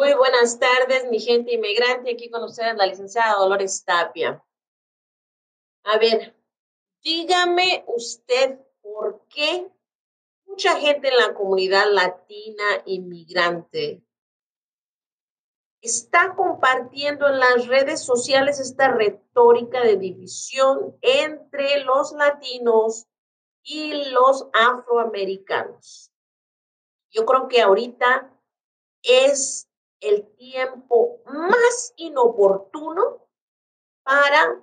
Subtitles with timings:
[0.00, 2.12] Muy buenas tardes, mi gente inmigrante.
[2.12, 4.42] Aquí con ustedes la licenciada Dolores Tapia.
[5.84, 6.34] A ver,
[7.02, 9.70] dígame usted por qué
[10.46, 14.02] mucha gente en la comunidad latina inmigrante
[15.82, 23.06] está compartiendo en las redes sociales esta retórica de división entre los latinos
[23.62, 26.10] y los afroamericanos.
[27.10, 28.34] Yo creo que ahorita
[29.02, 29.69] es
[30.00, 33.28] el tiempo más inoportuno
[34.02, 34.60] para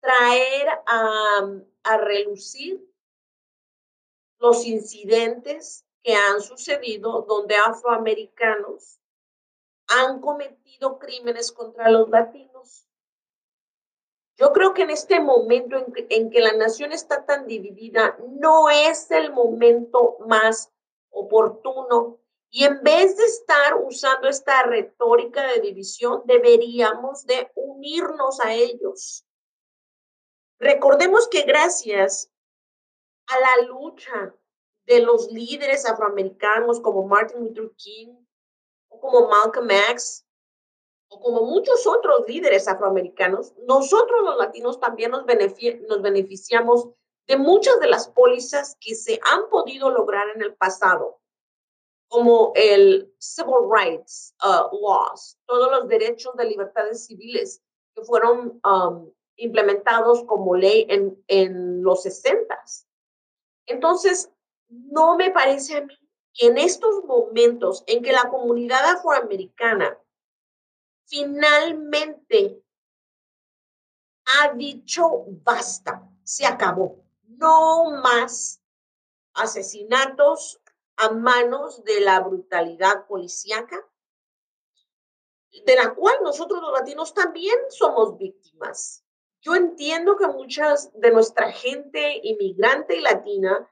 [0.00, 1.48] traer a,
[1.84, 2.88] a relucir
[4.38, 9.00] los incidentes que han sucedido donde afroamericanos
[9.86, 12.88] han cometido crímenes contra los latinos.
[14.36, 18.16] Yo creo que en este momento en que, en que, la nación está tan dividida,
[18.30, 20.72] no es el momento más
[21.10, 22.18] oportuno
[22.54, 29.24] y en vez de estar usando esta retórica de división, deberíamos de unirnos a ellos.
[30.58, 32.30] Recordemos que gracias
[33.26, 34.34] a la lucha
[34.84, 38.16] de los líderes afroamericanos como Martin Luther King
[38.90, 40.26] o como Malcolm X
[41.08, 46.90] o como muchos otros líderes afroamericanos, nosotros los latinos también nos, nos beneficiamos
[47.26, 51.21] de muchas de las pólizas que se han podido lograr en el pasado
[52.12, 57.62] como el Civil Rights uh, Laws, todos los derechos de libertades civiles
[57.94, 62.54] que fueron um, implementados como ley en, en los 60.
[63.64, 64.30] Entonces,
[64.68, 65.98] no me parece a mí
[66.34, 69.98] que en estos momentos en que la comunidad afroamericana
[71.06, 72.62] finalmente
[74.26, 78.60] ha dicho basta, se acabó, no más
[79.32, 80.61] asesinatos,
[80.96, 83.86] a manos de la brutalidad policíaca,
[85.64, 89.04] de la cual nosotros los latinos también somos víctimas.
[89.40, 93.68] Yo entiendo que muchas de nuestra gente inmigrante y latina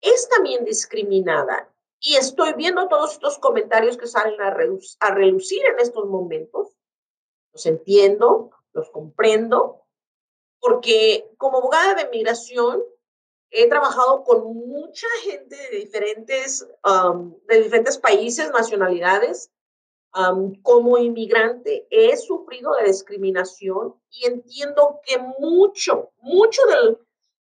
[0.00, 1.72] es también discriminada.
[2.00, 6.76] Y estoy viendo todos estos comentarios que salen a, a relucir en estos momentos.
[7.52, 9.86] Los entiendo, los comprendo,
[10.58, 12.82] porque como abogada de migración
[13.52, 19.50] he trabajado con mucha gente de diferentes, um, de diferentes países, nacionalidades.
[20.14, 26.98] Um, como inmigrante he sufrido de discriminación y entiendo que mucho, mucho de,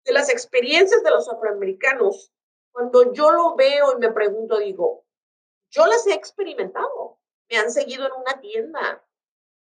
[0.05, 2.31] de las experiencias de los afroamericanos,
[2.71, 5.05] cuando yo lo veo y me pregunto, digo,
[5.69, 7.19] yo las he experimentado.
[7.49, 9.05] Me han seguido en una tienda,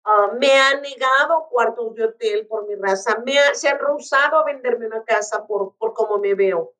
[0.04, 4.44] Uh, me han negado cuartos de hotel por mi raza, me se han rehusado a
[4.44, 6.74] venderme una casa por, por cómo me veo.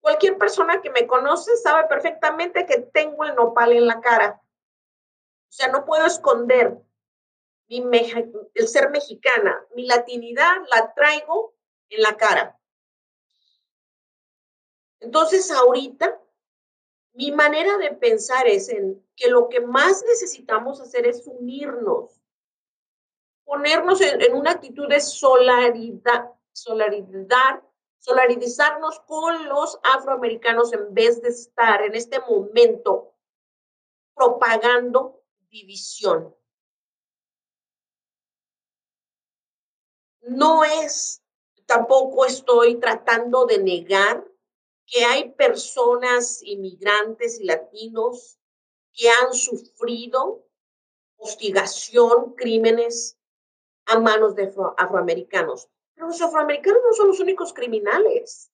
[0.00, 4.40] Cualquier persona que me conoce sabe perfectamente que tengo el nopal en la cara.
[4.42, 6.78] O sea, no puedo esconder
[7.68, 8.10] mi
[8.54, 11.54] el ser mexicana, mi latinidad la traigo
[11.88, 12.58] en la cara.
[15.00, 16.21] Entonces, ahorita
[17.14, 22.20] mi manera de pensar es en que lo que más necesitamos hacer es unirnos,
[23.44, 27.62] ponernos en, una actitud de solidaridad, solidaridad,
[27.98, 33.14] solidarizarnos con los afroamericanos en vez de estar en este momento
[34.14, 36.34] propagando división.
[40.22, 41.22] No es,
[41.66, 44.31] tampoco estoy tratando de negar
[44.92, 48.38] que hay personas inmigrantes y latinos
[48.92, 50.46] que han sufrido
[51.16, 53.18] hostigación, crímenes
[53.86, 55.70] a manos de afroamericanos.
[55.94, 58.52] Pero los afroamericanos no son los únicos criminales.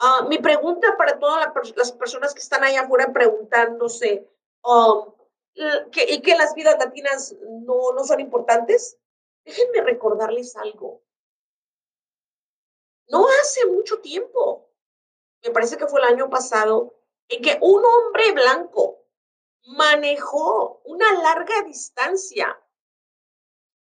[0.00, 4.28] Uh, mi pregunta para todas las personas que están allá afuera preguntándose,
[4.64, 5.12] um,
[5.54, 8.98] ¿y que las vidas latinas no, no son importantes?
[9.44, 11.02] Déjenme recordarles algo.
[13.08, 14.67] No hace mucho tiempo,
[15.42, 16.94] me parece que fue el año pasado,
[17.28, 19.04] en que un hombre blanco
[19.66, 22.58] manejó una larga distancia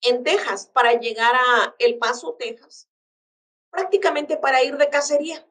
[0.03, 2.89] en Texas para llegar a El Paso, Texas,
[3.71, 5.47] prácticamente para ir de cacería.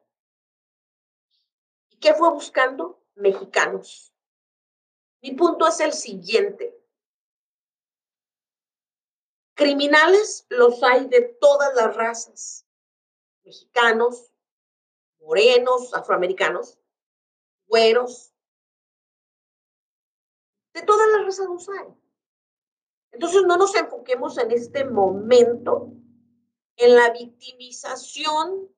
[1.88, 3.02] ¿Y qué fue buscando?
[3.14, 4.12] Mexicanos.
[5.22, 6.76] Mi punto es el siguiente.
[9.54, 12.66] Criminales los hay de todas las razas.
[13.44, 14.32] Mexicanos,
[15.20, 16.78] morenos, afroamericanos,
[17.66, 18.32] güeros,
[20.74, 21.94] de todas las razas hay.
[23.12, 25.92] Entonces no nos enfoquemos en este momento
[26.76, 28.68] en la victimización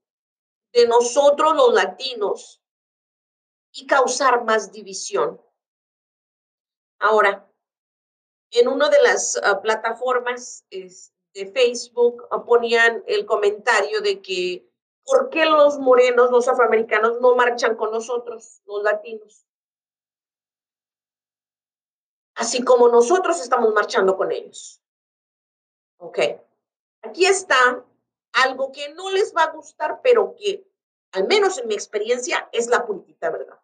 [0.72, 2.62] de nosotros los latinos
[3.72, 5.40] y causar más división.
[6.98, 7.48] Ahora,
[8.50, 14.71] en una de las uh, plataformas de Facebook uh, ponían el comentario de que
[15.04, 19.46] ¿por qué los morenos, los afroamericanos no marchan con nosotros, los latinos?
[22.34, 24.82] Así como nosotros estamos marchando con ellos.
[25.99, 26.19] Ok.
[27.02, 27.84] Aquí está
[28.32, 30.66] algo que no les va a gustar, pero que,
[31.12, 33.60] al menos en mi experiencia, es la puritita verdad.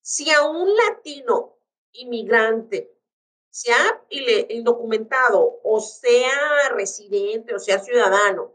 [0.00, 1.58] Si a un latino
[1.92, 2.96] inmigrante,
[3.50, 8.54] sea indocumentado o sea residente o sea ciudadano,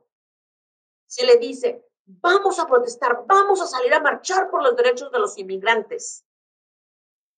[1.16, 5.20] se le dice, vamos a protestar, vamos a salir a marchar por los derechos de
[5.20, 6.26] los inmigrantes.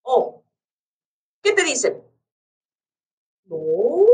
[0.02, 0.44] O,
[1.44, 2.04] ¿qué te dicen?
[3.46, 4.08] No,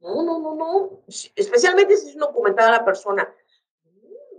[0.00, 1.02] no, no, no, no.
[1.36, 3.30] Especialmente si es documentada la persona.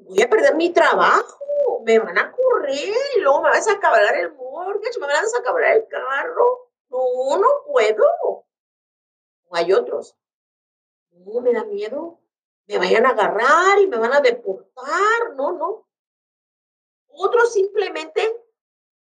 [0.02, 4.16] Voy a perder mi trabajo, me van a correr y luego me vas a acabar
[4.16, 6.72] el mortgage, me vas a acabar el carro.
[6.90, 8.04] No, no puedo.
[9.48, 10.18] O hay otros.
[11.12, 12.23] No, me da miedo.
[12.68, 15.36] Me vayan a agarrar y me van a deportar.
[15.36, 15.88] No, no.
[17.08, 18.44] Otros simplemente,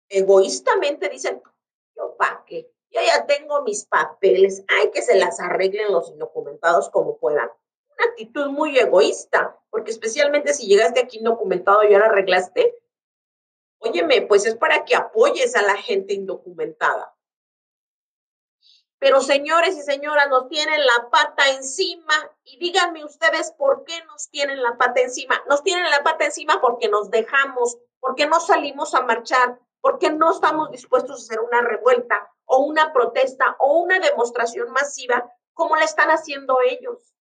[0.08, 1.42] egoístamente dicen,
[1.96, 6.90] yo pa' qué yo ya tengo mis papeles, hay que se las arreglen los indocumentados
[6.90, 7.48] como puedan.
[7.96, 12.76] Una actitud muy egoísta, porque especialmente si llegaste aquí indocumentado y ahora arreglaste,
[13.78, 17.14] óyeme, pues es para que apoyes a la gente indocumentada.
[19.00, 22.14] Pero señores y señoras, nos tienen la pata encima
[22.44, 25.42] y díganme ustedes por qué nos tienen la pata encima.
[25.48, 30.32] Nos tienen la pata encima porque nos dejamos, porque no salimos a marchar, porque no
[30.32, 35.84] estamos dispuestos a hacer una revuelta o una protesta o una demostración masiva como la
[35.84, 37.14] están haciendo ellos.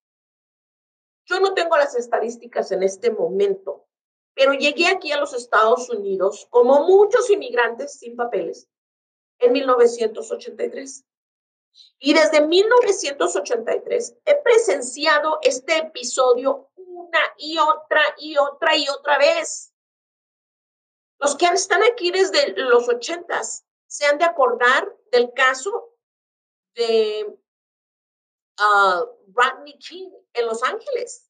[1.27, 3.85] Yo no tengo las estadísticas en este momento,
[4.33, 8.67] pero llegué aquí a los Estados Unidos como muchos inmigrantes sin papeles
[9.37, 11.05] en 1983.
[11.99, 19.73] Y desde 1983 he presenciado este episodio una y otra y otra y otra vez.
[21.19, 25.93] Los que están aquí desde los ochentas se han de acordar del caso
[26.75, 27.25] de
[28.59, 31.29] uh, Rodney King en Los Ángeles.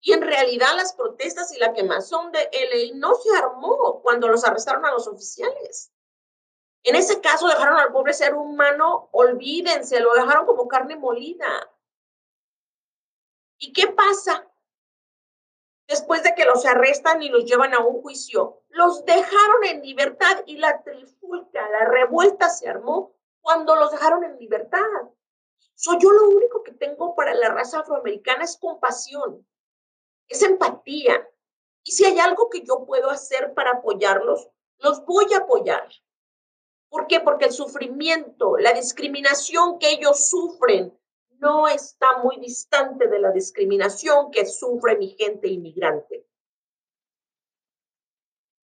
[0.00, 4.44] Y en realidad las protestas y la quemazón de LA no se armó cuando los
[4.44, 5.93] arrestaron a los oficiales.
[6.84, 11.70] En ese caso dejaron al pobre ser humano, olvídense, lo dejaron como carne molida.
[13.58, 14.46] ¿Y qué pasa?
[15.86, 20.42] después de que los arrestan y los llevan a un juicio, los dejaron en libertad
[20.46, 24.80] y la trifulca, la revuelta se armó cuando los dejaron en libertad.
[25.74, 29.46] Soy yo lo único que tengo para la raza afroamericana es compasión,
[30.28, 31.28] es empatía.
[31.82, 34.48] Y si hay algo que yo puedo hacer para apoyarlos,
[34.78, 35.86] los voy a apoyar.
[36.94, 37.18] ¿Por qué?
[37.18, 40.96] Porque el sufrimiento, la discriminación que ellos sufren,
[41.40, 46.24] no está muy distante de la discriminación que sufre mi gente inmigrante.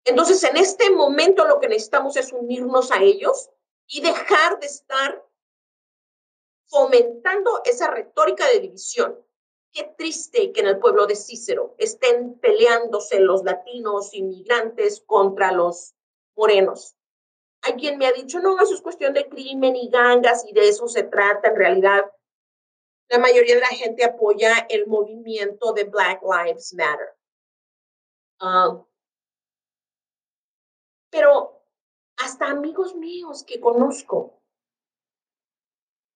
[0.05, 3.49] Entonces, en este momento lo que necesitamos es unirnos a ellos
[3.87, 5.27] y dejar de estar
[6.67, 9.19] fomentando esa retórica de división.
[9.73, 15.95] Qué triste que en el pueblo de Cícero estén peleándose los latinos inmigrantes contra los
[16.37, 16.98] morenos.
[17.63, 20.69] Hay quien me ha dicho, no, eso es cuestión de crimen y gangas y de
[20.69, 22.05] eso se trata en realidad
[23.09, 27.17] la mayoría de la gente apoya el movimiento de Black Lives Matter.
[28.41, 28.85] Um,
[31.11, 31.63] pero
[32.19, 34.39] hasta amigos míos que conozco,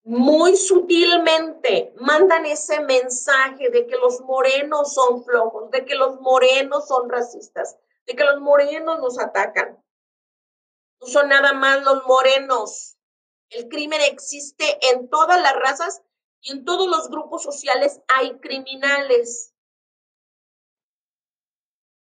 [0.05, 6.87] muy sutilmente mandan ese mensaje de que los morenos son flojos, de que los morenos
[6.87, 9.81] son racistas, de que los morenos nos atacan.
[11.03, 12.97] No son nada más los morenos.
[13.49, 16.01] El crimen existe en todas las razas
[16.39, 19.53] y en todos los grupos sociales hay criminales.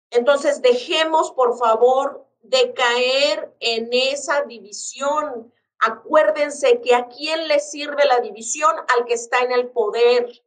[0.09, 5.53] Entonces, dejemos, por favor, de caer en esa división.
[5.79, 10.43] Acuérdense que a quién le sirve la división al que está en el poder.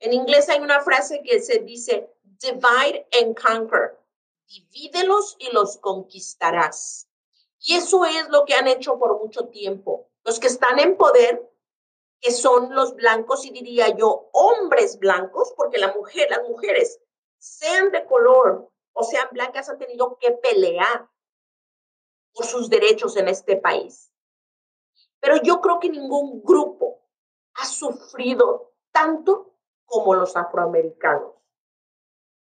[0.00, 3.99] En inglés hay una frase que se dice, divide and conquer.
[4.50, 7.08] Divídelos y los conquistarás.
[7.60, 10.10] Y eso es lo que han hecho por mucho tiempo.
[10.24, 11.48] Los que están en poder
[12.20, 17.00] que son los blancos y diría yo hombres blancos, porque la mujer, las mujeres,
[17.38, 21.08] sean de color o sean blancas, han tenido que pelear
[22.34, 24.12] por sus derechos en este país.
[25.20, 27.02] Pero yo creo que ningún grupo
[27.54, 29.54] ha sufrido tanto
[29.84, 31.39] como los afroamericanos.